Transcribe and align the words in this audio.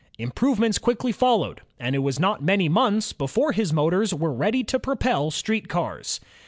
Improvements 0.17 0.79
quickly 0.79 1.11
followed, 1.11 1.61
and 1.79 1.93
it 1.95 1.99
was 1.99 2.19
not 2.19 2.41
many 2.41 2.67
months 2.67 3.13
before 3.13 3.51
his 3.51 3.71
motors 3.71 4.15
were 4.15 4.33
ready 4.33 4.63
to 4.63 4.79
propel 4.79 5.29
street 5.29 5.67
cars. 5.67 6.19